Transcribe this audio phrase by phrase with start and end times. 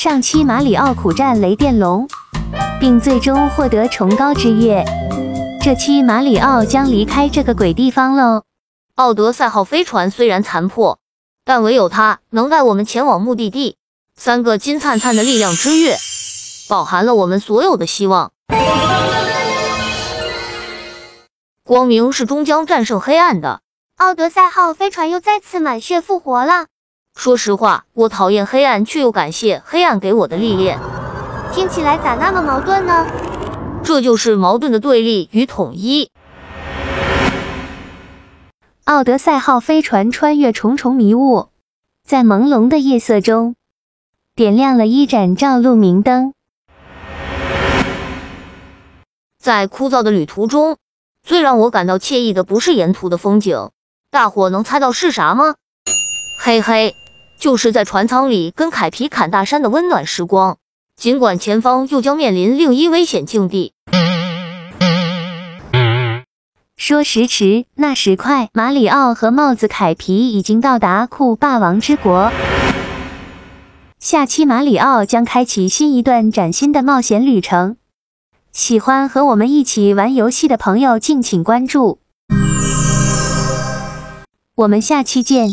[0.00, 2.06] 上期马里奥苦战雷电龙，
[2.78, 4.84] 并最终获得崇高之月。
[5.60, 8.44] 这期马里奥将离开这个鬼地方喽。
[8.94, 11.00] 奥德赛号飞船虽然残破，
[11.44, 13.76] 但唯有它能带我们前往目的地。
[14.14, 15.96] 三个金灿灿的力量之月，
[16.68, 18.30] 饱含了我们所有的希望。
[21.64, 23.62] 光明是终将战胜黑暗的。
[23.96, 26.66] 奥德赛号飞船又再次满血复活了。
[27.18, 30.78] 说实话，我讨厌黑暗，却又感谢黑暗给我的历练。
[31.52, 33.04] 听起来咋那么矛盾呢？
[33.82, 36.12] 这就是矛盾的对立与统一。
[38.84, 41.48] 奥德赛号飞船穿越重重迷雾，
[42.06, 43.56] 在朦胧的夜色中，
[44.36, 46.32] 点亮了一盏照路明灯。
[49.42, 50.76] 在枯燥的旅途中，
[51.26, 53.70] 最让我感到惬意的不是沿途的风景，
[54.08, 55.56] 大伙能猜到是啥吗？
[56.40, 56.94] 嘿嘿。
[57.38, 60.58] 就是在船舱里跟凯皮砍大山的温暖时光，
[60.96, 63.72] 尽管前方又将面临另一危险境地。
[66.76, 72.32] 说时迟，那时快，马里奥和帽子凯皮已经到达酷霸王之国。
[74.00, 77.76] 下期马里奥将开启新一段崭新的冒险旅程，
[78.52, 82.00] 喜欢和我们一起玩游戏的朋友敬请关注，
[84.56, 85.48] 我们下期见。